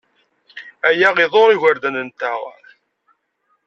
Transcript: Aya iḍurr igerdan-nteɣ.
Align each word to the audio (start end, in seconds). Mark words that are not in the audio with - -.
Aya 0.87 1.09
iḍurr 1.23 1.51
igerdan-nteɣ. 1.55 2.41